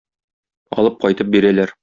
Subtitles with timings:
[0.79, 1.77] Алып кайтып бирәләр.